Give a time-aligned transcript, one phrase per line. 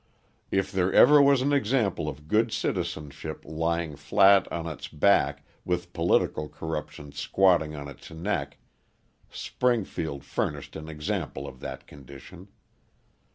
[0.49, 5.93] If there ever was an example of good citizenship lying flat on its back with
[5.93, 8.57] political corruption squatting on its neck,
[9.29, 12.47] Springfield furnished an example of that condition.